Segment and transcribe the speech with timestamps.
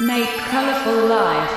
[0.00, 1.50] Make colorful life.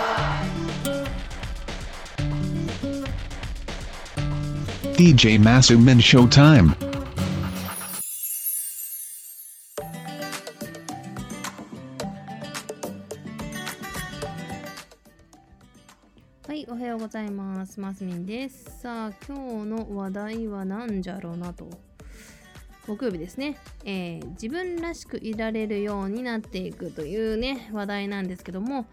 [4.98, 6.76] DJ Masumin Showtime.
[16.46, 17.80] はい、おはようございます。
[17.80, 18.80] マスミンです。
[18.82, 21.95] さあ、今日の話題は何じゃろうなと。
[22.88, 28.86] 木曜日ですね、えー自分らしくいられるようになっていくというね、話題なんですけども、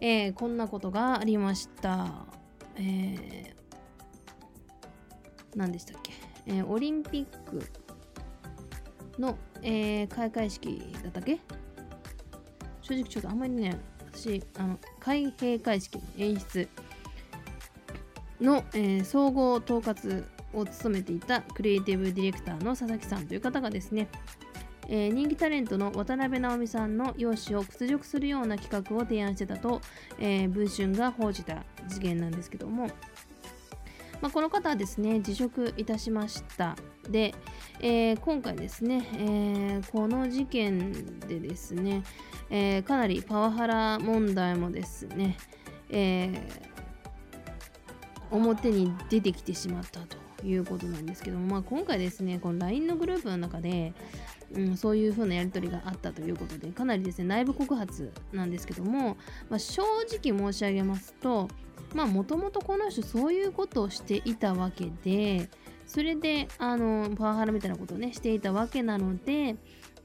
[0.00, 2.26] えーこんなことがありました。
[2.76, 3.54] え
[5.54, 6.12] 何でしたっけ、
[6.46, 7.62] えオリンピック
[9.18, 11.38] の、え開会式だったっけ？
[12.82, 13.78] 正直ちょっとあんまりね、
[14.12, 16.68] 私、あの開閉会式の演出
[18.40, 20.24] の、えー総合統括
[20.56, 24.08] を務めていたクリエイティブディレクターの佐々木さんという方がですね、
[24.88, 29.80] えー人気タレントの渡辺直美さんの容姿を屈辱するような企画を提案してたと、
[30.18, 32.86] えー文春が報じた事件なんですけども、
[34.20, 36.76] まあ、この方はですね辞職いたしました。
[37.10, 37.34] で、
[37.80, 42.02] えー今回ですね、えーこの事件でですね、
[42.50, 45.36] えーかなりパワハラ問題もですね、
[45.90, 46.76] えー
[48.28, 50.25] 表に出てきてしまったと。
[50.46, 53.92] いうことなんですけども、まあ、今回ですねこの LINE のグループの中で、
[54.54, 59.16] うん、そういう風なやり取りがあったということでかなりですね内部告発なんですけども、
[59.50, 61.48] まあ、正直申し上げますと
[61.94, 65.48] まあもともとこの人そういうことをしていたわけで
[65.86, 69.56] それであのパワハラみたいなことをねしていたわけなので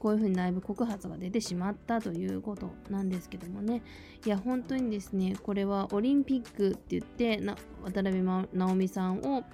[0.02, 3.82] こういうふうに内部告発が出てしまったということなんですけどもね。
[4.26, 9.44] いや本当にですねこれはオリンピックって言ってな渡辺直美さんを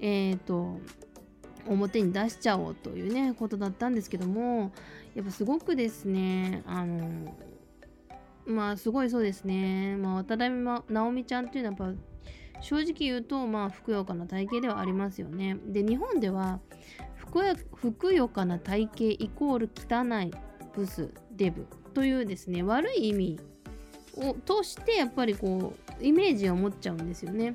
[0.00, 0.78] えっ、と
[1.66, 4.72] 表に出しちゃおうというねことだったんですけども
[5.14, 7.36] やっぱすごくですねあの
[8.46, 15.56] まあすごいそうですね、まあ、渡辺直美ちゃんっていうのはやっぱ正直言うとまあふくよかな体型ではありますよね。
[15.66, 16.60] で日本では
[17.16, 20.30] ふくやふくよかな体型イコール汚い
[20.74, 23.40] ブスデブというですね悪い意味
[24.16, 27.52] をとしてやっぱりこうイメージを持っちゃうんですよね。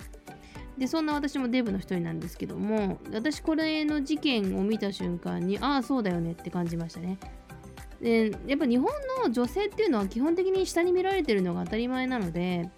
[0.77, 7.17] でそんな私もデブの一人なんですけども私これの事件を見た瞬間にああそうだよねって感じましたね。
[8.01, 8.87] でやっぱ日本
[9.23, 12.69] の女性っていうのは基本的に下に見られてるのが当たり前なので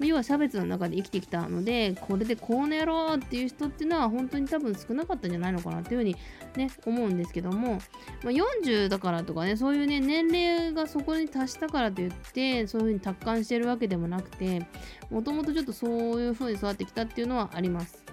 [0.00, 6.16] 要は差別の中で生きてきたのでこれでこうねろっていう人っていうのは本当に多分少なかったんじゃないのかなっていうふうに
[6.56, 7.74] ね思うんですけども、
[8.22, 14.66] まあ、40だからとかねそういうね年齢がそこに達したからといってそういうふうに達観してるわけでもなくて
[15.10, 18.04] もともとちょっとそういうふうに育ってきたっていうのはあります。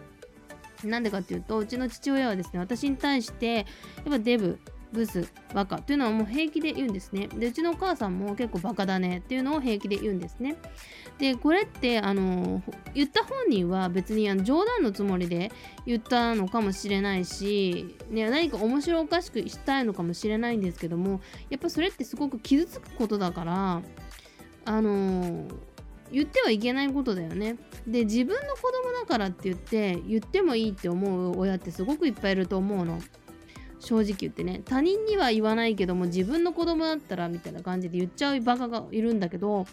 [0.84, 3.66] なんでかっていうとうちの父親はですね私に対してやっ
[4.06, 4.60] ぱデブ。
[4.92, 7.28] ブスバカっていうのはもう平気で言うんですね。
[7.28, 10.56] でうちのお母さんも結構バカだねっていうのを平気で言うんですね。
[11.18, 12.62] でこれってあの
[12.94, 15.52] 言った本人は別にあの冗談のつもりで
[15.86, 23.82] 言ったのかもしれないし、ね、何か面白おかしくしたいのかもしれないんですけどもやっぱそれってすごく傷つくことだから
[24.66, 25.48] あの
[26.12, 27.56] 言ってはいけないことだよね。
[27.88, 33.00] で自分の子供だからって言って言ってもいいって思う親ってすごくいっぱいいると思うの。
[33.82, 39.66] 正直言ってね他人には言わないけども自分の子供だったらみたいな感じで言っちゃうバカがいるんだけど、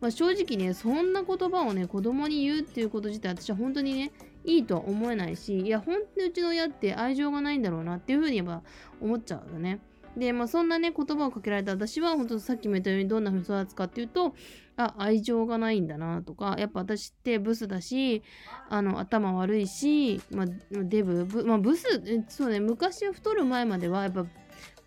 [0.00, 4.12] まあ、正直ねそんな言葉をね子供に言うっていうこと自体私は本当にね
[4.44, 8.62] いいとは思えないしいや本当にうちの親って愛情がないんだろうなっていうふうにやっぱ
[9.00, 9.78] 思っちゃうよね。
[10.16, 14.34] でまあそんなね言葉をかけられた私は本当さっきも言ったようにどんなふうに育つかっていうと
[14.76, 18.22] あ愛情がないんだなとかやっぱ私ってブスだし
[18.68, 24.26] あの頭悪いし、まあ、デブブ,、まあ、ブスえそうね昔は太る前まではやっぱ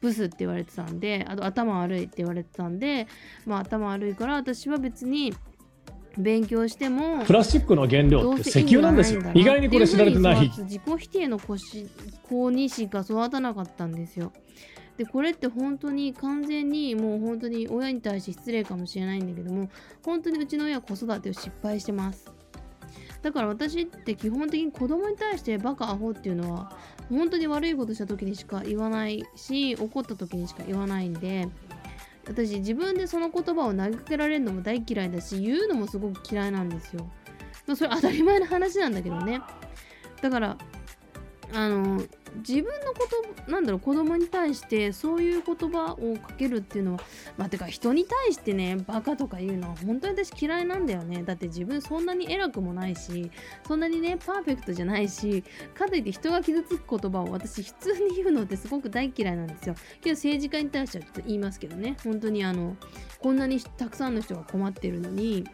[0.02, 3.08] ブスって言われてたんであと頭悪いって言われてたんで
[3.46, 5.34] まあ頭悪いから私は別に
[6.18, 9.22] 勉強してもプラスチックの原料って石油なんですよ。
[9.34, 10.50] 意外にこれ知られてない。
[10.50, 14.32] 自己否定の子にしか育たなかったんですよ。
[14.98, 19.70] でこれって本当に完全にもう本当に親に対して失礼かもしれないんだけども
[20.04, 22.32] 本当にうちの親子育てを失敗してます。
[23.22, 26.78] だから私って基本的に子供に対してバカアホっていうのは
[27.10, 31.50] 本当に悪いことした時にしか言わないし怒った時にしか言わないんで
[32.28, 37.08] 私自分でその言葉を投げかけられるのも大嫌いだし言うのもすごく嫌いなんですよ。
[37.76, 39.42] それ当たり前の話なんだけどね。
[40.22, 40.58] だから
[41.52, 42.04] あの
[42.38, 43.08] 自分のこ
[43.46, 47.00] となんだろう子供に対してそういう言葉をかけるっていうのは
[47.38, 51.24] まあてか人に対してねバカとか言うのは本当に私嫌いなんだよね。
[51.24, 53.32] だって自分そんなに偉くもないし
[53.68, 55.44] そんなにねパーフェクトじゃないし
[55.74, 59.76] かといって人が傷つく言葉を私普通に言うのってすごく大嫌いなんですよ。
[60.02, 61.98] けど政治家に対してはちょっと言いますけどね。
[62.04, 62.76] 本当にあの
[63.20, 65.46] こんなにたくさんの人が困ってるのに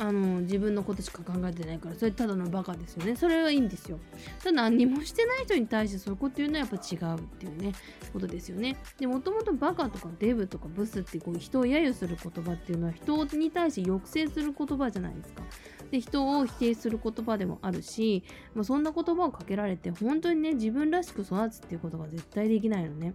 [0.00, 3.16] あの自分のことしか考えてないからそれただのバカですよね。
[3.16, 3.98] それはいいんですよ。
[4.38, 7.72] ただ何もしてない人に対してそういうこと言うのはやっぱ違うっていうね
[8.12, 8.76] ことですよね。
[8.98, 15.42] でもともとバカとかデブとかブスってこう人を揶揄する言葉っていうのは人に対して抑制する言葉じゃないですか。
[15.90, 18.22] で人を否定する言葉でもあるし、
[18.54, 23.14] まあ、そんな言葉をかけられて本当にね自分らしく育つっていうことが絶対できないのね。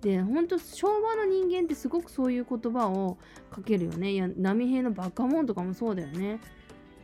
[0.00, 3.18] で本当昭和の人間ってすごくそういう言葉を
[3.50, 4.12] かけるよね。
[4.12, 6.38] いや波平のバカモンとかもそうだよね。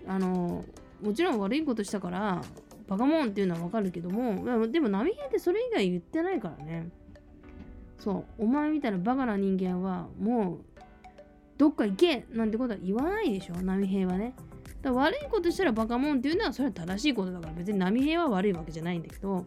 [0.06, 0.65] あの
[1.03, 2.43] もちろん悪いことしたから
[2.89, 6.91] バカモンっていうのはわかるけどもでも波平ってそれ以外言ってないからね。
[7.99, 10.83] そうお前みたいなバカな人間はもう
[11.56, 14.35] どっか行けなんてことは言わないでしょ波平はね。
[14.83, 19.47] だ悪いことしたらバカモンっていうのはそれは正しいことだから別に波平は悪いわけじゃないんだけど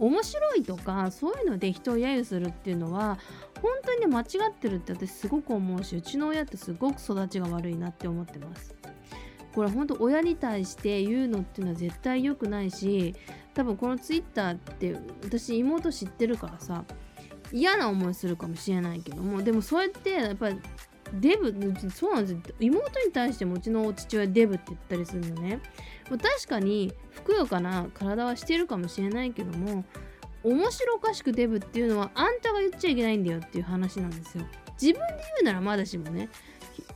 [0.00, 3.18] 面白いとかそういうので人を揶揄するっていうのは
[3.60, 8.74] 本当にね間違ってるって私すごく思うしうちの親ってすごく育ちが悪いなって思ってます。
[9.54, 13.16] これ本当親に対して言うのっていうのは絶対良くないし
[13.54, 16.84] 多分このツイッターって私妹知ってるからさ
[17.52, 20.60] 嫌な思いするかもしれないけどもでもそうやってやっぱり
[21.14, 21.54] デブ
[21.90, 25.60] そうなんです妹に対してもうちの父親デブって言ったりするのね。
[26.08, 29.84] 確かにふくよかな体はしてるかもしれないけども
[30.42, 34.44] 面白おかしくデブっていうのはあんたが言っちゃいけないんだよっていう話なんですよ。
[34.80, 36.28] 自分で言うならまだしもね。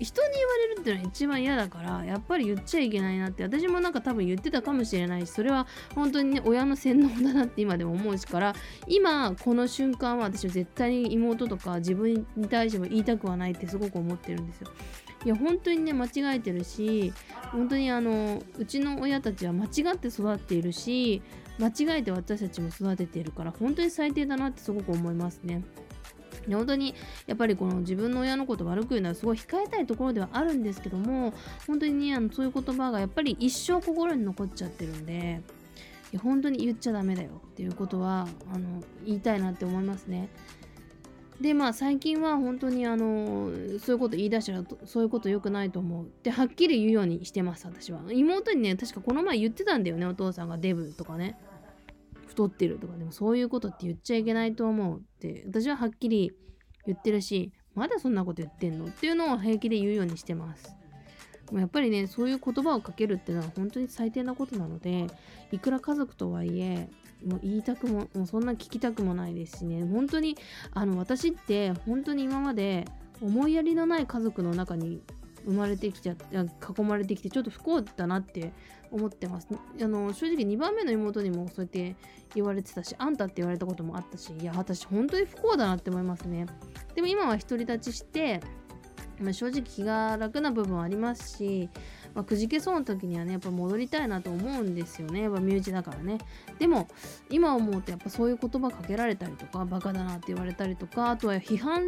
[0.04, 8.54] 人に言われるっていうのは一番嫌だからやっぱり言っちゃいけないなって私もなんか多分言ってたかもしれないしそれは本当にね親の洗脳だなって今でも思うしから
[8.86, 14.70] 今この瞬間は私は絶対に妹とか自分に対しても言いたくはないってすごく思ってるんですよ
[15.24, 17.12] いや本当にね間違えてるし
[17.52, 21.22] 本当にあのうちの親たちは間違って育っているし
[21.58, 25.62] 間違えて私たちも育てているから本当に最低だなってすごく思いますね。
[26.48, 26.94] 本当に
[27.26, 31.32] やっぱりこの自分の親のこと悪く言うのはすごい控えたいところではあるんですけども
[31.66, 35.40] 本当にねあのそういう言葉がやっぱり一生心に残っちゃってるんで
[36.12, 40.28] いや本当に言っちゃダメだよっていうことはあの言いたいなって思いますね。
[41.40, 43.50] でまあ最近は本当にあの
[43.80, 51.36] そういうこと言い出したらそういうこと良くないと思うってはっきり言うようにしてます私は妹にね確かこの前言ってたんだよねお父さんがデブとかね
[52.32, 56.32] 太ってるとかでもそういうことって言っちゃいけないと思うって私ははっきり
[56.86, 58.86] 言ってるしまだそんなこと言ってんの？
[58.86, 60.74] っていうのを平気で言うようにしてます。
[61.52, 65.06] やっぱりねそういう言葉をかけるっていうのは本当に最低なことなので
[65.52, 66.88] いくら家族とはいえ
[67.26, 69.84] もう言いたくももうそんな聞きたくもないですしね。
[69.84, 70.36] 本当に
[70.72, 72.86] あの私って本当に今まで
[73.20, 75.02] 思いやりのない家族の中に
[75.44, 78.52] 生まれてきちゃって囲まれてきてちょっと不幸だなって
[78.90, 79.48] 思ってます。
[79.50, 81.96] あの正直2番目の妹にもそうやって
[82.34, 86.46] 言われてたしあんたって言われたこともあったしいや私本当に不幸だなって思いますね。
[86.94, 88.40] でも今は独り立ちして
[89.22, 91.68] ま、正直気が楽な部分はありますし、
[92.14, 95.22] まあ、くじけそうな時にはねやっぱ戻りたいなと思うんですよね。
[95.22, 96.18] やっぱ身内だからね。
[96.58, 96.88] でも
[97.30, 101.82] 今思うとやっぱそういう言葉かけられたりとかバカだなって言われたりとかあとは批判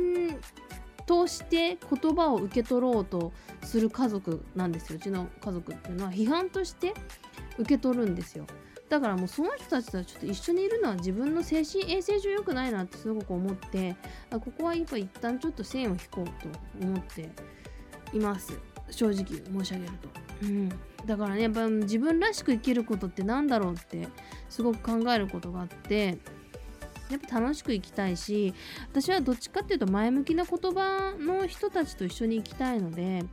[1.06, 4.96] として言葉を受け取ろうとする家族なんですよ。
[4.96, 6.94] うちの家族っていうのは批判として
[7.58, 8.46] 受け取るんですよ。
[8.88, 13.96] だからもうその人たちとはちょっと一緒にいるのは自分の精神衛生上良くないなってすごく思って
[14.30, 17.30] ここはやっぱ一旦ちょっと線を引こうと思って
[18.12, 18.58] います。
[18.90, 20.08] 正直申し上げると、
[20.42, 20.68] うん、
[21.06, 24.08] だからねやっぱ自分らしく生きることって何だろうって
[24.50, 26.18] すごく考えることがあって
[27.14, 28.54] やっぱ楽しく生きたいし
[28.90, 33.24] 私はどっちかっていうと前向きな言葉の人たちと一緒に生きたいので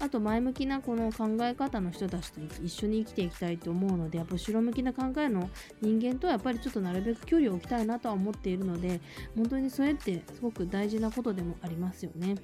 [0.00, 5.48] あと前向きなこの考え方の人たちと一緒に生きていきたいと思うのでやっぱ後ろ向きな考えの
[5.80, 9.00] 人間とはやっぱりちょっとなるべく距離を置きたいなとは思っているので
[9.36, 12.36] 本当にそれってすごく大事なことでもありますよね。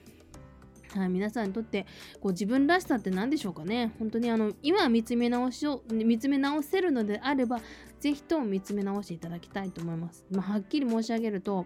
[0.99, 1.87] はい、皆さんにとって
[2.21, 7.61] こう自分らしさって何でしょうかね本当にあの今見つめ直しを見つめ直せるのであれば
[8.05, 11.65] ぜひとも見つめ直していただきたいと思います、まあ、はっきり申し上げると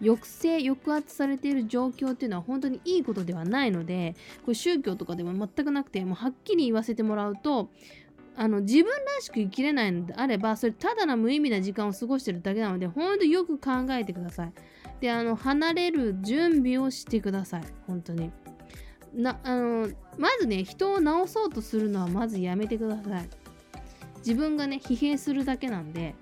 [0.00, 4.14] 抑制抑圧されている状況っていうのは本当にいいことではないので
[4.44, 7.70] これ宗教とかでも全くなくてもうはっきり言わせてもらうと
[8.36, 14.52] あの自分らしく生きれないのであればそれただの無意味な時間を過ごしてるだけなので本当によく考えてください。
[15.00, 17.62] であの離れる準備をしてください。
[17.86, 18.30] 本当に。
[19.14, 23.28] なあのまずね人を治そうとするのはまずやめてください。
[24.18, 26.14] 自分がね疲弊するだけなんで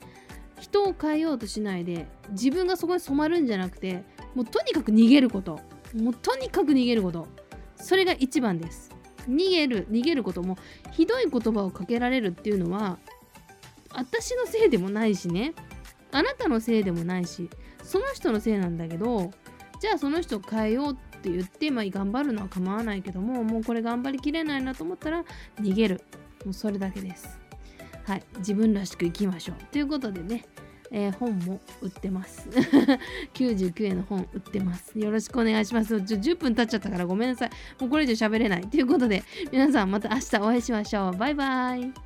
[0.59, 5.61] 人を変えようとしないで自分がそこに染まるんじゃなくてもうとにかく逃げること。
[5.95, 7.26] もうとにかく逃げること。
[7.76, 8.91] それが一番です。
[9.29, 10.43] 逃げる逃げること。
[10.43, 10.59] も
[10.93, 12.99] ひどい言葉をかけられるっていうのは
[13.95, 15.55] 私のせいでもないしね。
[16.12, 17.50] あなたのせいでもないし
[17.83, 19.31] その人のせいなんだけど
[19.81, 25.25] じゃあその人を変えようって言って、まあ、頑張るのは構わないけどももうこれ頑張りきれないなと思ったら
[25.61, 26.03] 逃げる。
[26.45, 27.46] もうそれだけです。
[28.07, 29.57] はい自分らしく生きましょう。
[29.73, 30.45] ということでね
[30.93, 32.49] えー、本も売ってます。
[33.35, 34.97] 99円の本売ってます。
[34.99, 36.01] よろしくお願いします。
[36.03, 37.51] ちょ10分経っちゃったからごめんなさい。
[37.81, 38.63] もうこれ以上喋れない。
[38.63, 41.17] ということで皆さんまた明日お会いしましょう。
[41.17, 42.06] バイバイ。